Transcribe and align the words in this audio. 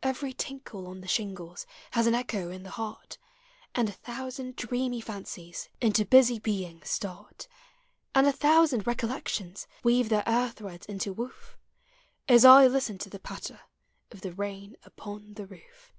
Every 0.00 0.32
tinkle 0.32 0.86
on 0.86 1.00
the 1.00 1.08
shingles 1.08 1.66
Has 1.90 2.06
an 2.06 2.14
echo 2.14 2.50
in 2.52 2.62
the 2.62 2.70
heart; 2.70 3.18
And 3.74 3.88
a 3.88 3.94
thousand 3.94 4.54
dreamy 4.54 5.00
fancies 5.00 5.68
Into 5.80 6.04
busy 6.04 6.38
being 6.38 6.84
start, 6.84 7.48
And 8.14 8.28
a 8.28 8.32
thousand 8.32 8.86
recollections 8.86 9.66
Weave 9.82 10.08
their 10.08 10.22
air 10.24 10.50
threads 10.52 10.86
into 10.86 11.12
woof, 11.12 11.58
As 12.28 12.44
I 12.44 12.68
listen 12.68 12.96
to 12.98 13.10
the 13.10 13.18
patter 13.18 13.62
Of 14.12 14.20
the 14.20 14.32
rain 14.32 14.76
upon 14.84 15.34
the 15.34 15.46
roof. 15.46 15.92